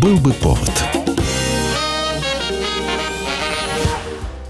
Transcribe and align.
Был 0.00 0.16
бы 0.16 0.32
повод. 0.32 0.70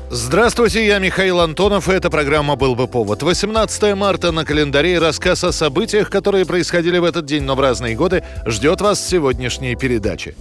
Здравствуйте, 0.08 0.86
я 0.86 1.00
Михаил 1.00 1.40
Антонов, 1.40 1.88
и 1.88 1.92
эта 1.92 2.08
программа 2.08 2.54
«Был 2.54 2.76
бы 2.76 2.86
повод». 2.86 3.24
18 3.24 3.96
марта 3.96 4.30
на 4.30 4.44
календаре 4.44 5.00
рассказ 5.00 5.42
о 5.42 5.50
событиях, 5.50 6.08
которые 6.08 6.46
происходили 6.46 6.98
в 6.98 7.04
этот 7.04 7.24
день, 7.24 7.42
но 7.42 7.56
в 7.56 7.60
разные 7.60 7.96
годы, 7.96 8.22
ждет 8.46 8.80
вас 8.80 9.04
сегодняшней 9.04 9.74
передачи. 9.74 10.36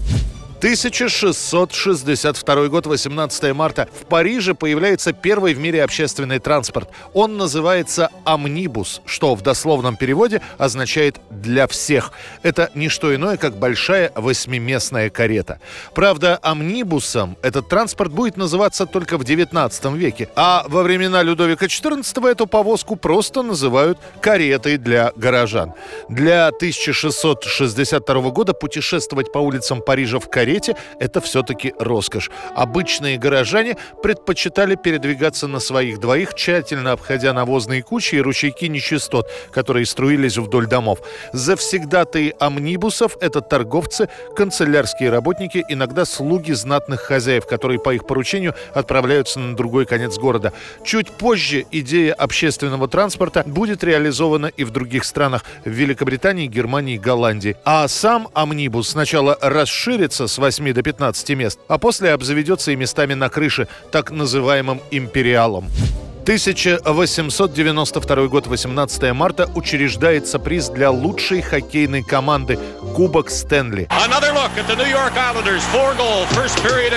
1662 0.59 2.67
год, 2.67 2.85
18 2.85 3.53
марта. 3.53 3.87
В 3.97 4.05
Париже 4.05 4.53
появляется 4.53 5.13
первый 5.13 5.53
в 5.53 5.59
мире 5.59 5.81
общественный 5.81 6.39
транспорт. 6.39 6.89
Он 7.13 7.37
называется 7.37 8.09
«Амнибус», 8.25 9.01
что 9.05 9.35
в 9.35 9.41
дословном 9.41 9.95
переводе 9.95 10.41
означает 10.57 11.21
«для 11.29 11.65
всех». 11.67 12.11
Это 12.43 12.69
не 12.75 12.89
что 12.89 13.15
иное, 13.15 13.37
как 13.37 13.55
большая 13.55 14.11
восьмиместная 14.15 15.09
карета. 15.09 15.61
Правда, 15.95 16.37
амнибусом 16.41 17.37
этот 17.41 17.69
транспорт 17.69 18.11
будет 18.11 18.35
называться 18.35 18.85
только 18.85 19.17
в 19.17 19.23
19 19.23 19.85
веке, 19.93 20.27
а 20.35 20.65
во 20.67 20.83
времена 20.83 21.23
Людовика 21.23 21.67
XIV 21.67 22.29
эту 22.29 22.47
повозку 22.47 22.97
просто 22.97 23.43
называют 23.43 23.97
«каретой 24.19 24.75
для 24.75 25.13
горожан». 25.15 25.71
Для 26.09 26.47
1662 26.47 28.29
года 28.31 28.53
путешествовать 28.53 29.31
по 29.31 29.39
улицам 29.39 29.81
Парижа 29.81 30.19
в 30.19 30.29
карете 30.29 30.48
карете– 30.49 30.75
это 30.99 31.21
все-таки 31.21 31.73
роскошь. 31.79 32.31
Обычные 32.55 33.17
горожане 33.17 33.77
предпочитали 34.01 34.75
передвигаться 34.75 35.47
на 35.47 35.59
своих 35.59 35.99
двоих, 35.99 36.33
тщательно 36.33 36.91
обходя 36.91 37.33
навозные 37.33 37.83
кучи 37.83 38.15
и 38.15 38.21
ручейки 38.21 38.65
нечистот, 38.65 39.29
которые 39.51 39.85
струились 39.85 40.37
вдоль 40.37 40.67
домов. 40.67 40.99
Завсегдатые 41.33 42.33
амнибусов– 42.39 43.17
это 43.21 43.41
торговцы, 43.41 44.09
канцелярские 44.35 45.11
работники, 45.11 45.63
иногда 45.69 46.05
слуги 46.05 46.53
знатных 46.53 47.01
хозяев, 47.01 47.45
которые 47.45 47.79
по 47.79 47.93
их 47.93 48.07
поручению 48.07 48.55
отправляются 48.73 49.39
на 49.39 49.55
другой 49.55 49.85
конец 49.85 50.17
города. 50.17 50.51
Чуть 50.83 51.11
позже 51.11 51.65
идея 51.71 52.13
общественного 52.13 52.87
транспорта 52.87 53.43
будет 53.45 53.83
реализована 53.83 54.47
и 54.47 54.63
в 54.63 54.71
других 54.71 55.03
странах– 55.03 55.43
в 55.65 55.69
Великобритании, 55.69 56.47
Германии, 56.47 56.97
Голландии. 56.97 57.55
А 57.63 57.87
сам 57.87 58.29
амнибус 58.33 58.89
сначала 58.89 59.37
расширится 59.41 60.27
с 60.27 60.38
8 60.39 60.73
до 60.73 60.81
15 60.81 61.29
мест, 61.31 61.59
а 61.67 61.77
после 61.77 62.13
обзаведется 62.13 62.71
и 62.71 62.75
местами 62.75 63.13
на 63.13 63.29
крыше, 63.29 63.67
так 63.91 64.11
называемым 64.11 64.81
империалом. 64.91 65.69
1892 66.29 68.27
год, 68.27 68.47
18 68.47 69.13
марта, 69.13 69.49
учреждается 69.55 70.37
приз 70.37 70.69
для 70.69 70.91
лучшей 70.91 71.41
хоккейной 71.41 72.03
команды 72.03 72.59
Кубок 72.95 73.31
Стэнли. 73.31 73.87
Period 76.63 76.93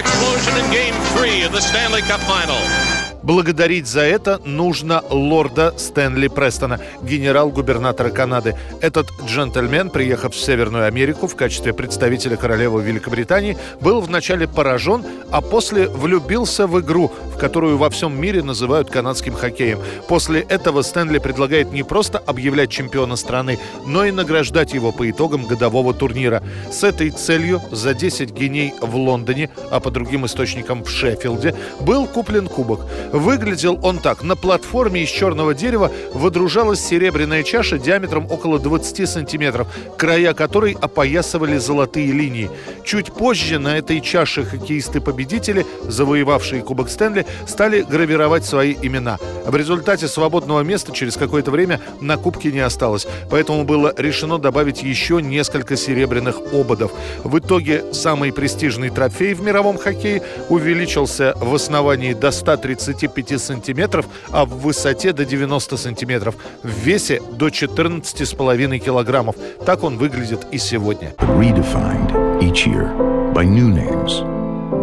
explosion 3.22 3.52
in 3.52 3.62
Game 3.62 3.82
3 3.82 3.82
of 3.82 3.82
the 3.82 3.82
Stanley 3.82 3.82
Cup 3.82 3.82
Final. 3.82 3.82
Благодарить 3.82 3.86
за 3.86 4.00
это 4.00 4.40
нужно 4.44 5.02
лорда 5.10 5.74
Стэнли 5.76 6.28
Престона, 6.28 6.80
генерал-губернатора 7.02 8.10
Канады. 8.10 8.56
Этот 8.80 9.08
джентльмен, 9.26 9.90
приехав 9.90 10.34
в 10.34 10.40
Северную 10.40 10.86
Америку 10.86 11.26
в 11.26 11.36
качестве 11.36 11.72
представителя 11.72 12.36
королевы 12.36 12.82
Великобритании, 12.82 13.56
был 13.80 14.00
вначале 14.00 14.48
поражен, 14.48 15.04
а 15.30 15.40
после 15.40 15.88
влюбился 15.88 16.66
в 16.66 16.80
игру, 16.80 17.12
в 17.34 17.38
которую 17.38 17.78
во 17.78 17.90
всем 17.90 18.20
мире 18.20 18.42
называют 18.42 18.90
канадским 18.90 19.34
хоккеем. 19.34 19.78
После 20.08 20.40
этого 20.40 20.82
Стэнли 20.82 21.18
предлагает 21.18 21.72
не 21.72 21.82
просто 21.82 22.18
объявлять 22.18 22.70
чемпиона 22.70 23.16
страны, 23.16 23.58
но 23.86 24.04
и 24.04 24.10
награждать 24.10 24.74
его 24.74 24.92
по 24.92 25.08
итогам 25.08 25.46
годового 25.46 25.94
турнира. 25.94 26.42
С 26.70 26.82
этой 26.82 27.10
целью 27.10 27.60
за 27.70 27.94
10 27.94 28.32
геней 28.32 28.74
в 28.80 28.96
Лондоне, 28.96 29.50
а 29.70 29.80
по 29.80 29.90
другим 29.90 30.26
источникам 30.26 30.82
в 30.84 30.90
Шеффилде, 30.90 31.54
был 31.80 32.06
куплен 32.06 32.48
кубок. 32.48 32.80
Выглядел 33.12 33.78
он 33.82 33.98
так. 33.98 34.22
На 34.22 34.36
платформе 34.36 35.02
из 35.02 35.08
черного 35.10 35.54
дерева 35.54 35.90
водружалась 36.14 36.80
серебряная 36.80 37.42
чаша 37.42 37.78
диаметром 37.78 38.26
около 38.30 38.58
20 38.58 39.08
сантиметров, 39.08 39.68
края 39.98 40.32
которой 40.32 40.76
опоясывали 40.80 41.58
золотые 41.58 42.10
линии. 42.12 42.50
Чуть 42.84 43.12
позже 43.12 43.58
на 43.58 43.76
этой 43.76 44.00
чаше 44.00 44.44
хоккеисты-победители, 44.44 45.66
завоевавшие 45.84 46.62
Кубок 46.62 46.88
Стэнли, 46.88 47.26
стали 47.46 47.82
гравировать 47.82 48.44
свои 48.44 48.74
имена. 48.80 49.18
В 49.44 49.54
результате 49.56 50.08
свободного 50.08 50.62
места 50.62 50.92
через 50.92 51.16
какое-то 51.16 51.50
время 51.50 51.80
на 52.00 52.16
кубке 52.16 52.50
не 52.50 52.60
осталось, 52.60 53.06
поэтому 53.30 53.64
было 53.64 53.92
решено 53.96 54.38
добавить 54.38 54.82
еще 54.82 55.20
несколько 55.20 55.76
серебряных 55.76 56.38
ободов. 56.52 56.92
В 57.24 57.38
итоге 57.38 57.92
самый 57.92 58.32
престижный 58.32 58.90
трофей 58.90 59.34
в 59.34 59.42
мировом 59.42 59.76
хоккее 59.76 60.22
увеличился 60.48 61.34
в 61.36 61.54
основании 61.54 62.14
до 62.14 62.30
130 62.30 63.01
25 63.02 63.40
сантиметров, 63.40 64.06
а 64.30 64.44
в 64.44 64.60
высоте 64.60 65.12
до 65.12 65.24
90 65.24 65.76
сантиметров, 65.76 66.36
в 66.62 66.68
весе 66.68 67.20
до 67.32 67.48
14,5 67.48 68.78
килограммов. 68.78 69.34
Так 69.66 69.82
он 69.82 69.98
выглядит 69.98 70.46
и 70.52 70.58
сегодня. 70.58 71.12
Redefined 71.18 72.12
each 72.40 72.64
year 72.66 72.88
by 73.34 73.44
new 73.44 73.66
names, 73.68 74.22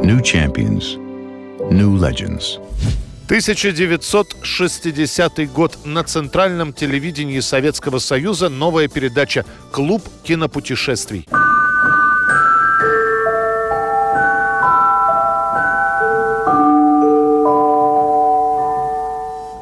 new 0.03 0.19
champions, 0.21 0.97
new 1.71 1.95
legends. 1.97 2.59
1960 3.25 5.51
год. 5.53 5.77
На 5.85 6.03
центральном 6.03 6.73
телевидении 6.73 7.39
Советского 7.41 7.99
Союза 7.99 8.49
новая 8.49 8.87
передача 8.87 9.45
«Клуб 9.71 10.01
кинопутешествий». 10.23 11.27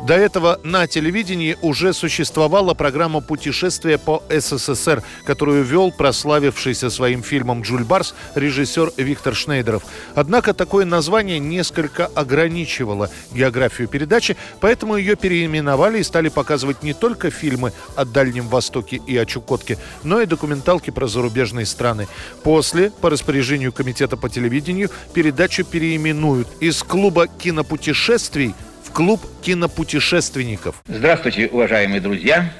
До 0.07 0.13
этого 0.13 0.57
на 0.63 0.87
телевидении 0.87 1.57
уже 1.61 1.91
существовала 1.91 2.73
программа 2.73 3.19
«Путешествие 3.19 3.97
по 3.97 4.23
СССР», 4.29 5.03
которую 5.25 5.65
вел 5.65 5.91
прославившийся 5.91 6.89
своим 6.89 7.21
фильмом 7.21 7.61
«Джульбарс» 7.61 8.15
режиссер 8.33 8.93
Виктор 8.95 9.35
Шнейдеров. 9.35 9.83
Однако 10.15 10.53
такое 10.53 10.85
название 10.85 11.39
несколько 11.39 12.05
ограничивало 12.05 13.09
географию 13.33 13.89
передачи, 13.89 14.37
поэтому 14.61 14.95
ее 14.95 15.17
переименовали 15.17 15.99
и 15.99 16.03
стали 16.03 16.29
показывать 16.29 16.83
не 16.83 16.93
только 16.93 17.29
фильмы 17.29 17.73
о 17.97 18.05
Дальнем 18.05 18.47
Востоке 18.47 19.01
и 19.05 19.17
о 19.17 19.25
Чукотке, 19.25 19.77
но 20.03 20.21
и 20.21 20.25
документалки 20.25 20.89
про 20.89 21.07
зарубежные 21.07 21.65
страны. 21.65 22.07
После, 22.43 22.91
по 22.91 23.09
распоряжению 23.09 23.73
Комитета 23.73 24.15
по 24.15 24.29
телевидению, 24.29 24.89
передачу 25.13 25.65
переименуют 25.65 26.47
из 26.61 26.81
клуба 26.81 27.27
кинопутешествий 27.27 28.55
в 28.87 28.91
клуб 28.91 29.21
кинопутешественников. 29.41 30.81
Здравствуйте, 30.87 31.47
уважаемые 31.47 31.99
друзья, 31.99 32.53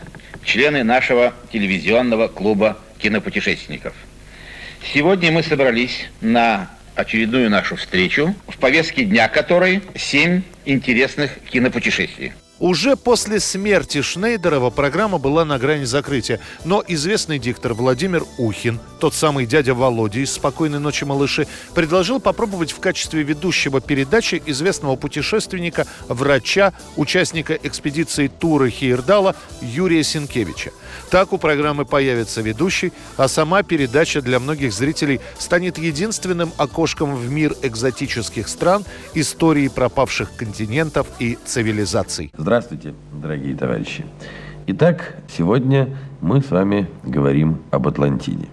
члены 0.43 0.83
нашего 0.83 1.33
телевизионного 1.53 2.27
клуба 2.27 2.77
кинопутешественников. 2.99 3.93
Сегодня 4.93 5.31
мы 5.31 5.41
собрались 5.41 6.07
на 6.19 6.69
очередную 6.95 7.49
нашу 7.49 7.77
встречу, 7.77 8.35
в 8.47 8.57
повестке 8.57 9.05
дня 9.05 9.29
которой 9.29 9.81
семь 9.95 10.41
интересных 10.65 11.31
кинопутешествий. 11.49 12.33
Уже 12.59 12.95
после 12.95 13.39
смерти 13.39 14.01
Шнейдерова 14.01 14.71
программа 14.71 15.19
была 15.19 15.45
на 15.45 15.59
грани 15.59 15.85
закрытия, 15.85 16.39
но 16.65 16.83
известный 16.87 17.37
диктор 17.37 17.73
Владимир 17.75 18.23
Ухин, 18.39 18.79
тот 18.99 19.13
самый 19.13 19.45
дядя 19.45 19.73
Володя 19.73 20.19
из 20.19 20.31
«Спокойной 20.33 20.79
ночи, 20.79 21.03
малыши», 21.03 21.47
предложил 21.73 22.19
попробовать 22.19 22.71
в 22.71 22.79
качестве 22.79 23.23
ведущего 23.23 23.81
передачи 23.81 24.41
известного 24.45 24.95
путешественника, 24.95 25.85
врача, 26.07 26.73
участника 26.95 27.53
экспедиции 27.53 28.27
Тура 28.27 28.69
Хейрдала 28.69 29.35
Юрия 29.61 30.03
Синкевича. 30.03 30.71
Так 31.09 31.33
у 31.33 31.37
программы 31.37 31.85
появится 31.85 32.41
ведущий, 32.41 32.91
а 33.15 33.27
сама 33.27 33.63
передача 33.63 34.21
для 34.21 34.39
многих 34.39 34.73
зрителей 34.73 35.21
станет 35.37 35.77
единственным 35.77 36.51
окошком 36.57 37.15
в 37.15 37.31
мир 37.31 37.55
экзотических 37.61 38.47
стран, 38.47 38.83
истории 39.13 39.67
пропавших 39.67 40.35
континентов 40.35 41.07
и 41.19 41.37
цивилизаций. 41.45 42.31
Здравствуйте, 42.37 42.93
дорогие 43.13 43.55
товарищи. 43.55 44.05
Итак, 44.67 45.15
сегодня 45.37 45.97
мы 46.19 46.41
с 46.41 46.51
вами 46.51 46.89
говорим 47.03 47.61
об 47.71 47.87
Атлантиде. 47.87 48.47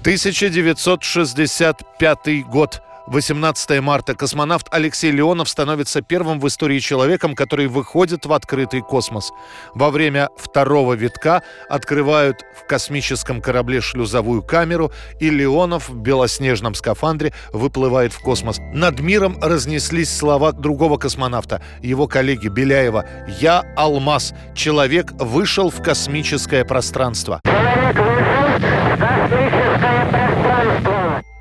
1965 0.00 2.46
год. 2.46 2.82
18 3.06 3.80
марта 3.80 4.14
космонавт 4.14 4.66
Алексей 4.70 5.10
Леонов 5.10 5.48
становится 5.48 6.00
первым 6.00 6.40
в 6.40 6.46
истории 6.46 6.78
человеком, 6.78 7.34
который 7.34 7.66
выходит 7.66 8.24
в 8.24 8.32
открытый 8.32 8.80
космос. 8.80 9.30
Во 9.74 9.90
время 9.90 10.30
второго 10.38 10.94
витка 10.94 11.42
открывают 11.68 12.46
в 12.58 12.66
космическом 12.66 13.42
корабле 13.42 13.82
шлюзовую 13.82 14.42
камеру, 14.42 14.90
и 15.18 15.28
Леонов 15.28 15.90
в 15.90 15.96
белоснежном 15.96 16.74
скафандре 16.74 17.34
выплывает 17.52 18.14
в 18.14 18.20
космос. 18.20 18.58
Над 18.72 19.00
миром 19.00 19.38
разнеслись 19.42 20.16
слова 20.16 20.52
другого 20.52 20.96
космонавта, 20.96 21.60
его 21.82 22.06
коллеги 22.06 22.48
Беляева. 22.48 23.04
«Я 23.40 23.64
алмаз. 23.76 24.32
Человек 24.54 25.12
вышел 25.12 25.68
в 25.68 25.82
космическое 25.82 26.64
пространство». 26.64 27.42
Человек 27.44 27.96
вышел 27.96 28.56
в 28.56 28.98
космическое. 28.98 29.89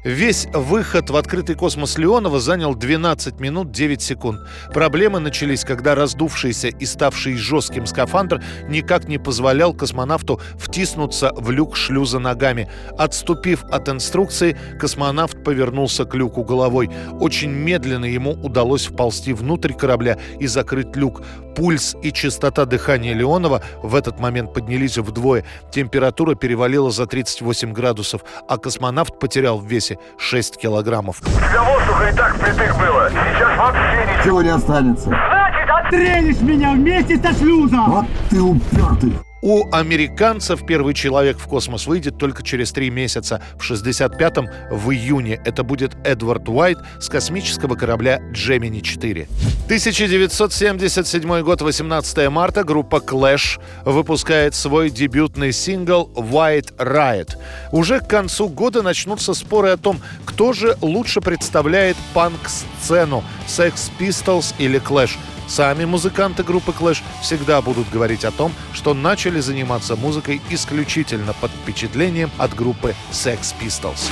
Весь 0.05 0.47
выход 0.53 1.09
в 1.09 1.17
открытый 1.17 1.55
космос 1.55 1.97
Леонова 1.97 2.39
занял 2.39 2.73
12 2.73 3.41
минут 3.41 3.71
9 3.71 4.01
секунд. 4.01 4.39
Проблемы 4.73 5.19
начались, 5.19 5.65
когда 5.65 5.93
раздувшийся 5.93 6.69
и 6.69 6.85
ставший 6.85 7.35
жестким 7.35 7.85
скафандр 7.85 8.41
никак 8.69 9.09
не 9.09 9.17
позволял 9.17 9.73
космонавту 9.73 10.39
втиснуться 10.57 11.33
в 11.35 11.51
люк 11.51 11.75
шлюза 11.75 12.19
ногами. 12.19 12.69
Отступив 12.97 13.65
от 13.65 13.89
инструкции, 13.89 14.57
космонавт 14.79 15.43
повернулся 15.43 16.05
к 16.05 16.15
люку 16.15 16.45
головой. 16.45 16.89
Очень 17.19 17.51
медленно 17.51 18.05
ему 18.05 18.31
удалось 18.41 18.87
вползти 18.87 19.33
внутрь 19.33 19.73
корабля 19.73 20.17
и 20.39 20.47
закрыть 20.47 20.95
люк. 20.95 21.23
Пульс 21.57 21.97
и 22.01 22.13
частота 22.13 22.63
дыхания 22.63 23.13
Леонова 23.13 23.61
в 23.83 23.93
этот 23.95 24.17
момент 24.17 24.53
поднялись 24.53 24.97
вдвое. 24.97 25.43
Температура 25.73 26.35
перевалила 26.35 26.89
за 26.89 27.05
38 27.05 27.73
градусов, 27.73 28.23
а 28.47 28.57
космонавт 28.57 29.19
потерял 29.19 29.57
в 29.57 29.67
весе 29.89 29.99
6 30.17 30.57
килограммов. 30.57 31.21
Тебя 31.21 31.63
воздуха 31.63 32.09
и 32.09 32.15
так 32.15 32.35
впритык 32.35 32.77
было. 32.77 33.09
Сейчас 33.09 33.57
вообще 33.57 34.03
ничего. 34.03 34.23
Чего 34.23 34.41
не 34.41 34.49
останется? 34.49 35.09
Значит, 35.09 35.69
Стрелишь 35.87 36.41
меня 36.41 36.73
вместе 36.73 37.17
со 37.17 37.33
шлюзом! 37.33 37.89
Вот 37.89 38.05
ты 38.29 38.39
упертый. 38.39 39.13
У 39.41 39.73
американцев 39.73 40.65
первый 40.65 40.93
человек 40.93 41.39
в 41.39 41.47
космос 41.47 41.87
выйдет 41.87 42.17
только 42.17 42.43
через 42.43 42.71
три 42.73 42.89
месяца. 42.89 43.41
В 43.57 43.71
65-м, 43.71 44.49
в 44.69 44.91
июне, 44.91 45.41
это 45.45 45.63
будет 45.63 45.95
Эдвард 46.05 46.47
Уайт 46.49 46.77
с 46.99 47.07
космического 47.09 47.75
корабля 47.75 48.19
«Джемини-4». 48.33 49.27
1977 49.69 51.43
год, 51.43 51.61
18 51.61 52.29
марта, 52.31 52.63
группа 52.63 52.95
Clash 52.95 53.61
выпускает 53.85 54.55
свой 54.55 54.89
дебютный 54.89 55.53
сингл 55.53 56.09
«White 56.15 56.75
Riot». 56.77 57.35
Уже 57.71 57.99
к 57.99 58.07
концу 58.07 58.49
года 58.49 58.81
начнутся 58.81 59.35
споры 59.35 59.69
о 59.69 59.77
том, 59.77 60.01
кто 60.25 60.53
же 60.53 60.75
лучше 60.81 61.21
представляет 61.21 61.97
панк-сцену– 62.15 63.23
Sex 63.47 63.91
Pistols 63.99 64.55
или 64.57 64.81
Clash– 64.81 65.11
Сами 65.47 65.85
музыканты 65.85 66.43
группы 66.43 66.71
Clash 66.71 67.03
всегда 67.21 67.61
будут 67.61 67.89
говорить 67.91 68.25
о 68.25 68.31
том, 68.31 68.51
что 68.73 68.95
начали 68.95 69.39
заниматься 69.39 69.95
музыкой 69.95 70.41
исключительно 70.49 71.33
под 71.33 71.51
впечатлением 71.51 72.31
от 72.39 72.55
группы 72.55 72.95
Sex 73.11 73.53
Pistols. 73.59 74.09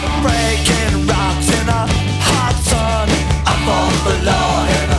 Был 3.65 3.89
бы 4.03 4.25
повод. 4.25 4.96